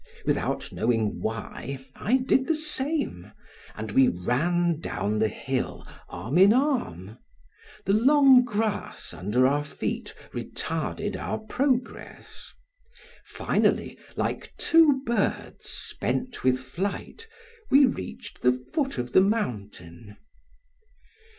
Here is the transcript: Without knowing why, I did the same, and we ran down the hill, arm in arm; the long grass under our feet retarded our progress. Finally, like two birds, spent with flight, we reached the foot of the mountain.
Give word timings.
Without 0.25 0.71
knowing 0.71 1.21
why, 1.21 1.77
I 1.95 2.17
did 2.17 2.47
the 2.47 2.55
same, 2.55 3.31
and 3.75 3.91
we 3.91 4.07
ran 4.07 4.79
down 4.79 5.19
the 5.19 5.27
hill, 5.27 5.85
arm 6.09 6.39
in 6.39 6.53
arm; 6.53 7.19
the 7.85 7.93
long 7.93 8.43
grass 8.43 9.13
under 9.13 9.45
our 9.45 9.63
feet 9.63 10.15
retarded 10.33 11.15
our 11.15 11.37
progress. 11.37 12.51
Finally, 13.25 13.95
like 14.15 14.55
two 14.57 15.03
birds, 15.05 15.69
spent 15.69 16.43
with 16.43 16.59
flight, 16.59 17.27
we 17.69 17.85
reached 17.85 18.41
the 18.41 18.53
foot 18.73 18.97
of 18.97 19.13
the 19.13 19.21
mountain. 19.21 20.17